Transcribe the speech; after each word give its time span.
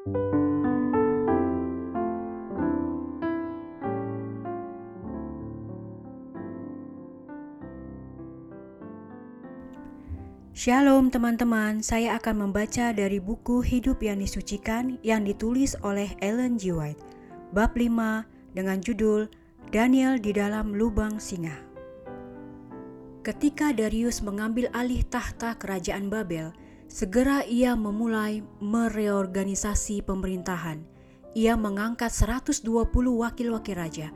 Shalom 0.00 0.16
teman-teman, 11.12 11.84
saya 11.84 12.16
akan 12.16 12.48
membaca 12.48 12.96
dari 12.96 13.20
buku 13.20 13.60
Hidup 13.60 14.00
yang 14.00 14.24
Disucikan 14.24 14.96
yang 15.04 15.28
ditulis 15.28 15.76
oleh 15.84 16.16
Ellen 16.24 16.56
G. 16.56 16.72
White, 16.72 17.04
bab 17.52 17.76
5 17.76 18.56
dengan 18.56 18.80
judul 18.80 19.28
Daniel 19.68 20.16
di 20.16 20.32
dalam 20.32 20.72
lubang 20.72 21.20
singa. 21.20 21.60
Ketika 23.20 23.76
Darius 23.76 24.24
mengambil 24.24 24.72
alih 24.72 25.04
tahta 25.04 25.60
kerajaan 25.60 26.08
Babel, 26.08 26.56
segera 26.90 27.46
ia 27.46 27.78
memulai 27.78 28.42
mereorganisasi 28.58 30.02
pemerintahan. 30.02 30.82
Ia 31.38 31.54
mengangkat 31.54 32.10
120 32.10 32.66
wakil-wakil 33.14 33.76
raja. 33.78 34.10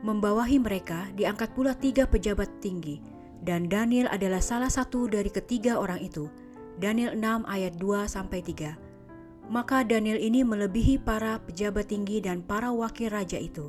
Membawahi 0.00 0.56
mereka 0.56 1.12
diangkat 1.12 1.52
pula 1.52 1.76
tiga 1.76 2.08
pejabat 2.08 2.48
tinggi, 2.64 3.04
dan 3.44 3.68
Daniel 3.68 4.08
adalah 4.08 4.40
salah 4.40 4.72
satu 4.72 5.04
dari 5.04 5.28
ketiga 5.28 5.76
orang 5.76 6.00
itu. 6.00 6.32
Daniel 6.80 7.12
6 7.12 7.44
ayat 7.44 7.76
2 7.76 8.08
sampai 8.08 8.40
3. 8.40 9.52
Maka 9.52 9.84
Daniel 9.84 10.16
ini 10.16 10.40
melebihi 10.40 11.04
para 11.04 11.36
pejabat 11.44 11.92
tinggi 11.92 12.24
dan 12.24 12.40
para 12.40 12.72
wakil 12.72 13.12
raja 13.12 13.36
itu 13.36 13.68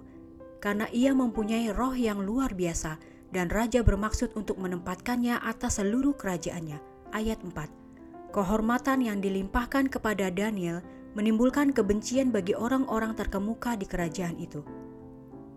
karena 0.60 0.92
ia 0.92 1.16
mempunyai 1.16 1.72
roh 1.72 1.96
yang 1.96 2.20
luar 2.20 2.52
biasa 2.52 3.00
dan 3.32 3.48
raja 3.48 3.82
bermaksud 3.82 4.36
untuk 4.36 4.60
menempatkannya 4.60 5.40
atas 5.40 5.80
seluruh 5.80 6.14
kerajaannya. 6.20 6.78
Ayat 7.16 7.40
4. 7.42 7.89
Kehormatan 8.30 9.02
yang 9.02 9.18
dilimpahkan 9.26 9.90
kepada 9.90 10.30
Daniel 10.30 10.86
menimbulkan 11.18 11.74
kebencian 11.74 12.30
bagi 12.30 12.54
orang-orang 12.54 13.18
terkemuka 13.18 13.74
di 13.74 13.90
kerajaan 13.90 14.38
itu. 14.38 14.62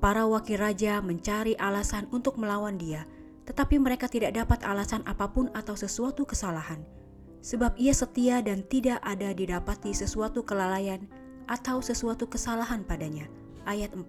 Para 0.01 0.25
wakil 0.25 0.59
raja 0.59 0.99
mencari 1.05 1.53
alasan 1.61 2.09
untuk 2.11 2.41
melawan 2.41 2.81
dia, 2.81 3.05
tetapi 3.45 3.77
mereka 3.77 4.09
tidak 4.09 4.35
dapat 4.35 4.65
alasan 4.65 5.05
apa 5.05 5.29
pun 5.31 5.53
atau 5.53 5.77
sesuatu 5.77 6.25
kesalahan, 6.25 6.81
sebab 7.45 7.77
ia 7.77 7.93
setia 7.93 8.41
dan 8.41 8.65
tidak 8.67 8.99
ada 9.05 9.37
didapati 9.37 9.93
sesuatu 9.93 10.41
kelalaian 10.43 11.05
atau 11.47 11.85
sesuatu 11.85 12.25
kesalahan 12.25 12.83
padanya. 12.83 13.29
Ayat 13.69 13.95
4 13.95 14.09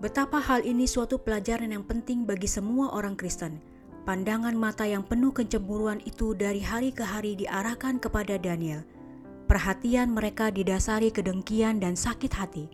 Betapa 0.00 0.40
hal 0.40 0.64
ini 0.64 0.88
suatu 0.88 1.20
pelajaran 1.20 1.76
yang 1.76 1.84
penting 1.84 2.24
bagi 2.24 2.48
semua 2.48 2.92
orang 2.96 3.16
Kristen. 3.16 3.60
Pandangan 4.08 4.56
mata 4.56 4.88
yang 4.88 5.04
penuh 5.04 5.30
kecemburuan 5.34 6.00
itu 6.08 6.32
dari 6.32 6.64
hari 6.64 6.90
ke 6.90 7.04
hari 7.04 7.36
diarahkan 7.36 8.00
kepada 8.00 8.40
Daniel. 8.40 8.82
Perhatian 9.46 10.14
mereka 10.14 10.48
didasari 10.48 11.12
kedengkian 11.12 11.82
dan 11.82 11.98
sakit 11.98 12.32
hati. 12.32 12.66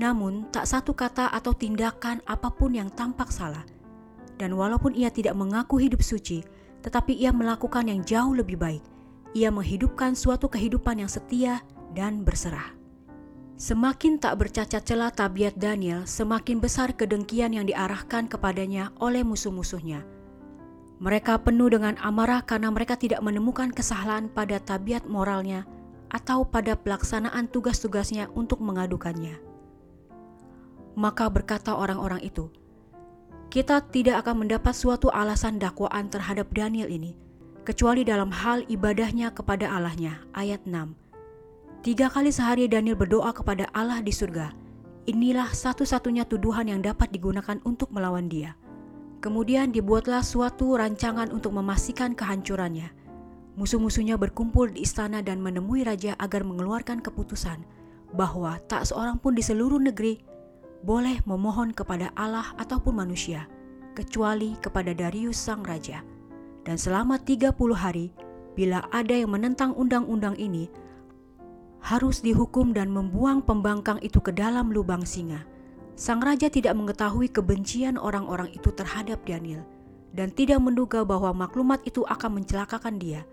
Namun, 0.00 0.48
tak 0.48 0.64
satu 0.64 0.96
kata 0.96 1.30
atau 1.30 1.52
tindakan 1.52 2.24
apa 2.24 2.48
pun 2.50 2.72
yang 2.74 2.88
tampak 2.90 3.28
salah– 3.28 3.62
dan 4.42 4.58
walaupun 4.58 4.90
ia 4.98 5.06
tidak 5.06 5.38
mengaku 5.38 5.78
hidup 5.78 6.02
suci, 6.02 6.42
tetapi 6.82 7.14
ia 7.14 7.30
melakukan 7.30 7.86
yang 7.86 8.02
jauh 8.02 8.34
lebih 8.34 8.58
baik. 8.58 8.82
Ia 9.38 9.54
menghidupkan 9.54 10.18
suatu 10.18 10.50
kehidupan 10.50 10.98
yang 10.98 11.06
setia 11.06 11.62
dan 11.94 12.26
berserah. 12.26 12.74
Semakin 13.54 14.18
tak 14.18 14.42
bercacat 14.42 14.82
celah 14.82 15.14
tabiat 15.14 15.54
Daniel, 15.54 16.02
semakin 16.02 16.58
besar 16.58 16.90
kedengkian 16.98 17.54
yang 17.54 17.70
diarahkan 17.70 18.26
kepadanya 18.26 18.90
oleh 18.98 19.22
musuh-musuhnya. 19.22 20.02
Mereka 21.02 21.42
penuh 21.42 21.66
dengan 21.66 21.98
amarah 21.98 22.46
karena 22.46 22.70
mereka 22.70 22.94
tidak 22.94 23.18
menemukan 23.26 23.74
kesalahan 23.74 24.30
pada 24.30 24.62
tabiat 24.62 25.02
moralnya 25.10 25.66
atau 26.14 26.46
pada 26.46 26.78
pelaksanaan 26.78 27.50
tugas-tugasnya 27.50 28.30
untuk 28.38 28.62
mengadukannya. 28.62 29.34
Maka 30.94 31.26
berkata 31.26 31.74
orang-orang 31.74 32.22
itu, 32.22 32.54
kita 33.50 33.82
tidak 33.90 34.22
akan 34.22 34.46
mendapat 34.46 34.70
suatu 34.78 35.10
alasan 35.10 35.58
dakwaan 35.58 36.06
terhadap 36.06 36.46
Daniel 36.54 36.86
ini, 36.86 37.18
kecuali 37.66 38.06
dalam 38.06 38.30
hal 38.30 38.62
ibadahnya 38.70 39.34
kepada 39.34 39.74
Allahnya. 39.74 40.22
Ayat 40.38 40.62
6 40.70 41.82
Tiga 41.82 42.14
kali 42.14 42.30
sehari 42.30 42.70
Daniel 42.70 42.94
berdoa 42.94 43.34
kepada 43.34 43.66
Allah 43.74 43.98
di 43.98 44.14
surga. 44.14 44.54
Inilah 45.10 45.50
satu-satunya 45.50 46.30
tuduhan 46.30 46.70
yang 46.70 46.78
dapat 46.78 47.10
digunakan 47.10 47.58
untuk 47.66 47.90
melawan 47.90 48.30
dia. 48.30 48.54
Kemudian 49.22 49.70
dibuatlah 49.70 50.26
suatu 50.26 50.74
rancangan 50.74 51.30
untuk 51.30 51.54
memastikan 51.54 52.10
kehancurannya. 52.18 52.90
Musuh-musuhnya 53.54 54.18
berkumpul 54.18 54.74
di 54.74 54.82
istana 54.82 55.22
dan 55.22 55.38
menemui 55.38 55.86
raja 55.86 56.18
agar 56.18 56.42
mengeluarkan 56.42 56.98
keputusan 56.98 57.62
bahwa 58.10 58.58
tak 58.66 58.82
seorang 58.82 59.22
pun 59.22 59.38
di 59.38 59.46
seluruh 59.46 59.78
negeri 59.78 60.18
boleh 60.82 61.22
memohon 61.22 61.70
kepada 61.70 62.10
Allah 62.18 62.50
ataupun 62.58 62.98
manusia, 62.98 63.46
kecuali 63.94 64.58
kepada 64.58 64.90
Darius 64.90 65.38
sang 65.38 65.62
raja. 65.62 66.02
Dan 66.66 66.74
selama 66.74 67.22
30 67.22 67.54
hari, 67.78 68.10
bila 68.58 68.82
ada 68.90 69.14
yang 69.14 69.30
menentang 69.30 69.70
undang-undang 69.78 70.34
ini, 70.34 70.66
harus 71.78 72.22
dihukum 72.22 72.74
dan 72.74 72.90
membuang 72.90 73.42
pembangkang 73.42 74.02
itu 74.02 74.18
ke 74.18 74.34
dalam 74.34 74.74
lubang 74.74 75.06
singa. 75.06 75.51
Sang 75.92 76.24
raja 76.24 76.48
tidak 76.48 76.72
mengetahui 76.72 77.28
kebencian 77.28 78.00
orang-orang 78.00 78.48
itu 78.56 78.72
terhadap 78.72 79.20
Daniel 79.28 79.62
dan 80.12 80.32
tidak 80.32 80.60
menduga 80.60 81.04
bahwa 81.04 81.32
maklumat 81.32 81.84
itu 81.84 82.04
akan 82.04 82.40
mencelakakan 82.40 82.96
dia. 83.00 83.24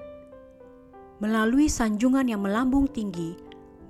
Melalui 1.20 1.68
sanjungan 1.68 2.28
yang 2.32 2.40
melambung 2.44 2.88
tinggi, 2.88 3.36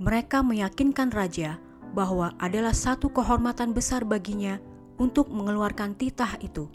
mereka 0.01 0.41
meyakinkan 0.41 1.13
raja 1.13 1.61
bahwa 1.93 2.33
adalah 2.41 2.73
satu 2.73 3.09
kehormatan 3.13 3.73
besar 3.73 4.05
baginya 4.05 4.57
untuk 4.97 5.29
mengeluarkan 5.29 5.93
titah 5.93 6.37
itu. 6.41 6.69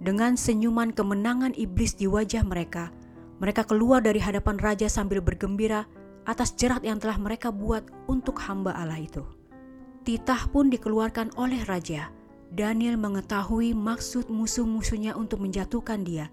Dengan 0.00 0.36
senyuman 0.36 0.96
kemenangan 0.96 1.52
iblis 1.56 1.96
di 1.96 2.08
wajah 2.08 2.44
mereka, 2.44 2.92
mereka 3.40 3.64
keluar 3.64 4.04
dari 4.04 4.20
hadapan 4.20 4.56
raja 4.60 4.88
sambil 4.88 5.20
bergembira 5.24 5.84
atas 6.24 6.52
jerat 6.56 6.84
yang 6.84 7.00
telah 7.00 7.16
mereka 7.16 7.48
buat 7.48 7.84
untuk 8.08 8.36
hamba 8.44 8.76
Allah 8.76 9.00
itu. 9.00 9.39
Titah 10.00 10.48
pun 10.48 10.72
dikeluarkan 10.72 11.36
oleh 11.36 11.60
raja. 11.68 12.08
Daniel 12.50 12.98
mengetahui 12.98 13.76
maksud 13.76 14.32
musuh-musuhnya 14.32 15.14
untuk 15.14 15.38
menjatuhkan 15.38 16.02
dia, 16.02 16.32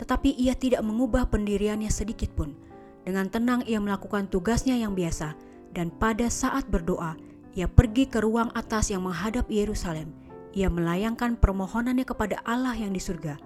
tetapi 0.00 0.32
ia 0.32 0.56
tidak 0.56 0.80
mengubah 0.80 1.28
pendiriannya 1.28 1.92
sedikit 1.92 2.32
pun. 2.32 2.56
Dengan 3.04 3.28
tenang 3.28 3.60
ia 3.68 3.76
melakukan 3.76 4.30
tugasnya 4.30 4.78
yang 4.78 4.96
biasa, 4.96 5.36
dan 5.76 5.92
pada 5.92 6.32
saat 6.32 6.64
berdoa, 6.70 7.18
ia 7.52 7.66
pergi 7.66 8.06
ke 8.06 8.22
ruang 8.22 8.48
atas 8.54 8.94
yang 8.94 9.04
menghadap 9.04 9.50
Yerusalem. 9.50 10.14
Ia 10.54 10.70
melayangkan 10.70 11.36
permohonannya 11.36 12.06
kepada 12.06 12.38
Allah 12.46 12.78
yang 12.78 12.94
di 12.94 13.02
surga. 13.02 13.36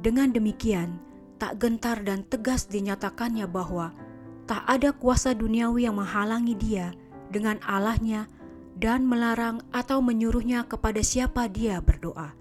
Dengan 0.00 0.30
demikian, 0.30 1.00
tak 1.40 1.56
gentar 1.56 2.04
dan 2.04 2.28
tegas 2.28 2.68
dinyatakannya 2.68 3.48
bahwa 3.48 3.96
tak 4.44 4.64
ada 4.68 4.92
kuasa 4.92 5.32
duniawi 5.32 5.88
yang 5.88 5.96
menghalangi 5.96 6.54
dia 6.56 6.92
dengan 7.32 7.56
Allahnya 7.64 8.28
dan 8.80 9.04
melarang 9.04 9.60
atau 9.76 10.00
menyuruhnya 10.00 10.64
kepada 10.64 11.04
siapa 11.04 11.46
dia 11.52 11.84
berdoa. 11.84 12.32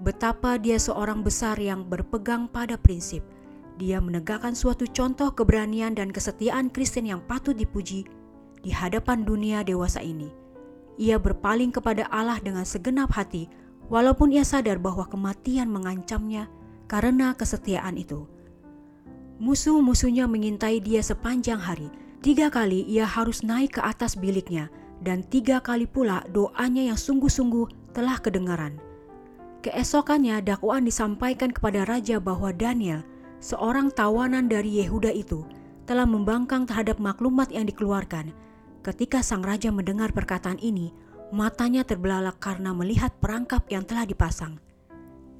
Betapa 0.00 0.56
dia 0.56 0.80
seorang 0.80 1.20
besar 1.20 1.60
yang 1.60 1.84
berpegang 1.84 2.48
pada 2.48 2.80
prinsip. 2.80 3.20
Dia 3.76 4.00
menegakkan 4.00 4.56
suatu 4.56 4.88
contoh 4.88 5.30
keberanian 5.36 5.92
dan 5.92 6.08
kesetiaan 6.08 6.72
Kristen 6.72 7.04
yang 7.04 7.20
patut 7.28 7.54
dipuji 7.54 8.08
di 8.64 8.72
hadapan 8.72 9.28
dunia 9.28 9.60
dewasa 9.60 10.00
ini. 10.00 10.32
Ia 10.96 11.20
berpaling 11.20 11.74
kepada 11.74 12.08
Allah 12.08 12.40
dengan 12.40 12.64
segenap 12.64 13.12
hati, 13.12 13.50
walaupun 13.92 14.32
ia 14.32 14.46
sadar 14.46 14.80
bahwa 14.80 15.04
kematian 15.04 15.68
mengancamnya 15.68 16.48
karena 16.88 17.36
kesetiaan 17.36 18.00
itu. 18.00 18.24
Musuh-musuhnya 19.42 20.30
mengintai 20.30 20.78
dia 20.78 21.02
sepanjang 21.02 21.58
hari. 21.58 21.90
Tiga 22.22 22.48
kali 22.48 22.86
ia 22.88 23.04
harus 23.04 23.44
naik 23.44 23.76
ke 23.76 23.80
atas 23.84 24.16
biliknya, 24.16 24.70
dan 25.04 25.20
tiga 25.28 25.60
kali 25.60 25.84
pula 25.84 26.24
doanya 26.32 26.88
yang 26.88 26.98
sungguh-sungguh 26.98 27.92
telah 27.92 28.16
kedengaran. 28.18 28.80
Keesokannya 29.60 30.40
dakwaan 30.40 30.88
disampaikan 30.88 31.52
kepada 31.52 31.84
raja 31.84 32.16
bahwa 32.16 32.52
Daniel, 32.56 33.04
seorang 33.44 33.92
tawanan 33.92 34.48
dari 34.48 34.80
Yehuda 34.80 35.12
itu, 35.12 35.44
telah 35.84 36.08
membangkang 36.08 36.64
terhadap 36.64 36.96
maklumat 36.96 37.52
yang 37.52 37.68
dikeluarkan 37.68 38.32
Ketika 38.84 39.24
sang 39.24 39.40
raja 39.40 39.72
mendengar 39.72 40.12
perkataan 40.12 40.60
ini, 40.60 40.92
matanya 41.32 41.88
terbelalak 41.88 42.36
karena 42.36 42.76
melihat 42.76 43.16
perangkap 43.16 43.64
yang 43.72 43.80
telah 43.80 44.04
dipasang. 44.04 44.60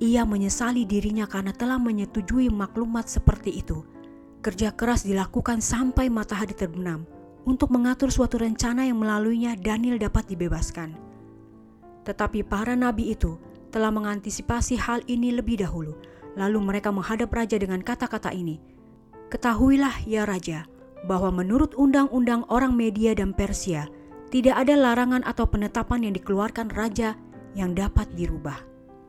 Ia 0.01 0.25
menyesali 0.25 0.89
dirinya 0.89 1.29
karena 1.29 1.53
telah 1.53 1.77
menyetujui 1.77 2.49
maklumat 2.49 3.05
seperti 3.05 3.61
itu. 3.61 3.85
Kerja 4.41 4.73
keras 4.73 5.05
dilakukan 5.05 5.61
sampai 5.61 6.09
matahari 6.09 6.57
terbenam 6.57 7.05
untuk 7.45 7.73
mengatur 7.73 8.09
suatu 8.09 8.41
rencana 8.41 8.89
yang 8.89 9.01
melaluinya 9.01 9.57
Daniel 9.57 10.01
dapat 10.01 10.29
dibebaskan. 10.29 10.97
Tetapi 12.05 12.45
para 12.45 12.77
nabi 12.77 13.17
itu 13.17 13.41
telah 13.73 13.89
mengantisipasi 13.93 14.77
hal 14.81 15.01
ini 15.09 15.33
lebih 15.33 15.65
dahulu. 15.65 15.97
Lalu 16.35 16.59
mereka 16.61 16.91
menghadap 16.91 17.31
raja 17.31 17.57
dengan 17.57 17.81
kata-kata 17.81 18.35
ini, 18.35 18.59
"Ketahuilah, 19.31 20.03
ya 20.05 20.27
raja, 20.27 20.67
bahwa 21.07 21.31
menurut 21.31 21.77
undang-undang 21.79 22.49
orang 22.51 22.75
Media 22.75 23.15
dan 23.15 23.37
Persia, 23.37 23.87
tidak 24.35 24.67
ada 24.67 24.75
larangan 24.75 25.23
atau 25.23 25.47
penetapan 25.47 26.11
yang 26.11 26.15
dikeluarkan 26.19 26.73
raja 26.75 27.15
yang 27.55 27.71
dapat 27.77 28.11
dirubah. 28.19 28.59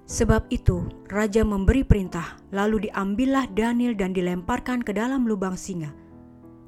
Sebab 0.05 0.53
itu, 0.53 0.85
raja 1.09 1.41
memberi 1.41 1.81
perintah, 1.81 2.37
lalu 2.53 2.89
diambillah 2.89 3.49
Daniel 3.57 3.97
dan 3.97 4.13
dilemparkan 4.13 4.85
ke 4.85 4.93
dalam 4.93 5.25
lubang 5.25 5.57
singa. 5.57 5.89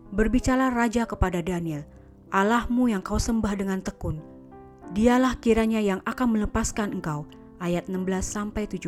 Berbicara 0.07 0.71
raja 0.71 1.03
kepada 1.03 1.43
Daniel, 1.43 1.83
Allahmu 2.31 2.87
yang 2.87 3.03
kau 3.03 3.19
sembah 3.19 3.59
dengan 3.59 3.83
tekun, 3.83 4.23
dialah 4.95 5.35
kiranya 5.43 5.83
yang 5.83 5.99
akan 6.07 6.39
melepaskan 6.39 6.95
engkau. 6.95 7.27
Ayat 7.59 7.91
16 7.91 8.23
sampai 8.23 8.69
17. 8.69 8.87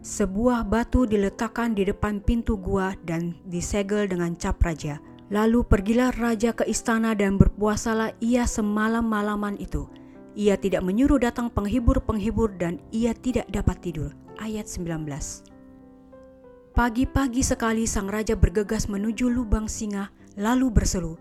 Sebuah 0.00 0.64
batu 0.64 1.04
diletakkan 1.04 1.74
di 1.74 1.84
depan 1.84 2.22
pintu 2.22 2.56
gua 2.56 2.96
dan 3.04 3.36
disegel 3.44 4.08
dengan 4.08 4.32
cap 4.38 4.56
raja. 4.62 4.96
Lalu 5.28 5.66
pergilah 5.66 6.14
raja 6.14 6.54
ke 6.54 6.62
istana 6.70 7.12
dan 7.12 7.34
berpuasalah 7.36 8.14
ia 8.22 8.46
semalam-malaman 8.46 9.58
itu. 9.58 9.90
Ia 10.38 10.54
tidak 10.54 10.86
menyuruh 10.86 11.18
datang 11.18 11.50
penghibur-penghibur 11.50 12.54
dan 12.56 12.78
ia 12.94 13.12
tidak 13.12 13.50
dapat 13.50 13.82
tidur. 13.82 14.14
Ayat 14.38 14.70
19. 14.70 15.04
Pagi-pagi 16.76 17.42
sekali 17.42 17.88
sang 17.90 18.06
raja 18.06 18.38
bergegas 18.38 18.86
menuju 18.86 19.26
lubang 19.26 19.66
singa 19.66 20.14
lalu 20.36 20.68
berseru, 20.70 21.16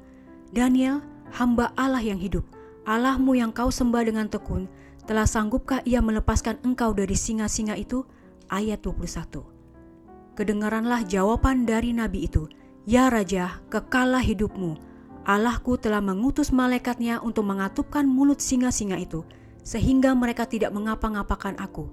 Daniel, 0.51 1.01
hamba 1.33 1.71
Allah 1.79 2.03
yang 2.03 2.19
hidup, 2.19 2.43
Allahmu 2.85 3.33
yang 3.33 3.49
kau 3.49 3.73
sembah 3.73 4.03
dengan 4.05 4.27
tekun, 4.29 4.69
telah 5.09 5.25
sanggupkah 5.25 5.81
ia 5.87 6.03
melepaskan 6.03 6.61
engkau 6.61 6.93
dari 6.93 7.17
singa-singa 7.17 7.73
itu? 7.79 8.05
Ayat 8.51 8.85
21. 8.85 9.41
Kedengaranlah 10.37 11.07
jawaban 11.07 11.65
dari 11.65 11.95
nabi 11.95 12.29
itu, 12.29 12.45
Ya 12.85 13.09
Raja, 13.09 13.63
kekalah 13.73 14.21
hidupmu. 14.21 14.77
Allahku 15.25 15.81
telah 15.81 16.05
mengutus 16.05 16.53
malaikatnya 16.53 17.17
untuk 17.17 17.49
mengatupkan 17.49 18.05
mulut 18.05 18.37
singa-singa 18.37 19.01
itu, 19.01 19.25
sehingga 19.65 20.13
mereka 20.13 20.45
tidak 20.45 20.69
mengapa-ngapakan 20.69 21.57
aku. 21.57 21.89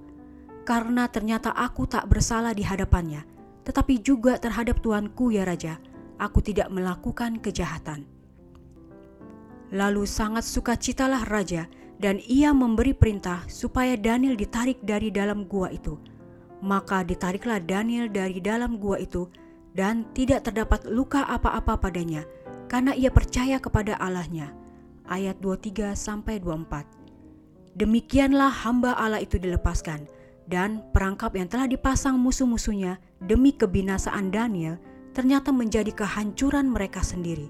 Karena 0.61 1.09
ternyata 1.09 1.49
aku 1.49 1.89
tak 1.89 2.05
bersalah 2.05 2.53
di 2.53 2.61
hadapannya, 2.61 3.25
tetapi 3.65 4.05
juga 4.05 4.37
terhadap 4.37 4.85
Tuanku 4.85 5.33
ya 5.33 5.49
Raja, 5.49 5.81
aku 6.17 6.39
tidak 6.41 6.69
melakukan 6.69 7.39
kejahatan. 7.39 8.05
Lalu 9.73 10.05
sangat 10.05 10.45
sukacitalah 10.45 11.25
raja 11.25 11.65
dan 11.97 12.21
ia 12.29 12.53
memberi 12.53 12.93
perintah 12.93 13.41
supaya 13.49 13.97
Daniel 13.97 14.37
ditarik 14.37 14.77
dari 14.85 15.09
dalam 15.09 15.49
gua 15.49 15.73
itu. 15.73 15.97
Maka 16.63 17.01
ditariklah 17.01 17.59
Daniel 17.63 18.07
dari 18.07 18.37
dalam 18.37 18.77
gua 18.77 19.01
itu 19.01 19.27
dan 19.73 20.05
tidak 20.13 20.45
terdapat 20.45 20.85
luka 20.85 21.25
apa-apa 21.25 21.89
padanya 21.89 22.21
karena 22.69 22.93
ia 22.93 23.09
percaya 23.09 23.57
kepada 23.57 23.97
Allahnya. 23.97 24.53
Ayat 25.09 25.41
23 25.41 25.97
sampai 25.97 26.39
24. 26.39 26.85
Demikianlah 27.73 28.53
hamba 28.63 28.93
Allah 28.93 29.19
itu 29.19 29.41
dilepaskan 29.41 30.05
dan 30.45 30.85
perangkap 30.93 31.33
yang 31.33 31.49
telah 31.49 31.65
dipasang 31.65 32.15
musuh-musuhnya 32.19 33.01
demi 33.17 33.55
kebinasaan 33.55 34.29
Daniel 34.29 34.77
ternyata 35.13 35.53
menjadi 35.53 35.93
kehancuran 35.93 36.67
mereka 36.67 37.05
sendiri. 37.05 37.47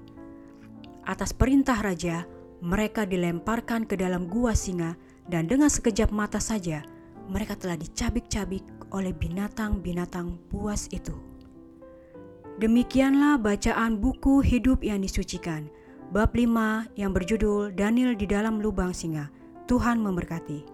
Atas 1.04 1.32
perintah 1.32 1.80
raja, 1.80 2.28
mereka 2.64 3.04
dilemparkan 3.04 3.84
ke 3.84 3.96
dalam 3.96 4.28
gua 4.28 4.56
singa 4.56 4.96
dan 5.28 5.48
dengan 5.48 5.68
sekejap 5.68 6.12
mata 6.12 6.40
saja 6.40 6.84
mereka 7.28 7.56
telah 7.56 7.80
dicabik-cabik 7.80 8.64
oleh 8.92 9.12
binatang-binatang 9.16 10.36
buas 10.52 10.88
itu. 10.92 11.16
Demikianlah 12.60 13.40
bacaan 13.40 13.98
buku 13.98 14.38
hidup 14.44 14.84
yang 14.86 15.02
disucikan, 15.02 15.66
bab 16.14 16.30
5 16.36 16.86
yang 16.94 17.10
berjudul 17.10 17.74
Daniel 17.74 18.14
di 18.14 18.30
dalam 18.30 18.62
lubang 18.62 18.94
singa. 18.94 19.26
Tuhan 19.64 19.98
memberkati. 19.98 20.73